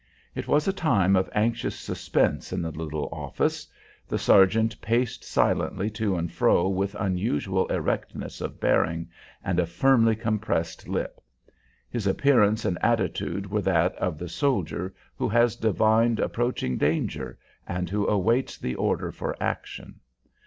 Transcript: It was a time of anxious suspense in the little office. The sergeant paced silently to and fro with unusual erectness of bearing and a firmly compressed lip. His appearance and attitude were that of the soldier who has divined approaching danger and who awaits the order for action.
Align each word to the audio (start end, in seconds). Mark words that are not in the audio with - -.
It 0.33 0.47
was 0.47 0.67
a 0.67 0.73
time 0.73 1.15
of 1.15 1.29
anxious 1.31 1.75
suspense 1.75 2.51
in 2.51 2.63
the 2.63 2.71
little 2.71 3.07
office. 3.11 3.67
The 4.07 4.17
sergeant 4.17 4.81
paced 4.81 5.23
silently 5.23 5.91
to 5.91 6.15
and 6.15 6.31
fro 6.31 6.69
with 6.69 6.95
unusual 6.95 7.67
erectness 7.67 8.41
of 8.41 8.59
bearing 8.59 9.09
and 9.43 9.59
a 9.59 9.67
firmly 9.67 10.15
compressed 10.15 10.87
lip. 10.87 11.21
His 11.87 12.07
appearance 12.07 12.65
and 12.65 12.79
attitude 12.81 13.45
were 13.51 13.61
that 13.61 13.93
of 13.97 14.17
the 14.17 14.27
soldier 14.27 14.91
who 15.17 15.29
has 15.29 15.55
divined 15.55 16.19
approaching 16.19 16.79
danger 16.79 17.37
and 17.67 17.87
who 17.87 18.07
awaits 18.07 18.57
the 18.57 18.73
order 18.73 19.11
for 19.11 19.35
action. 19.39 19.99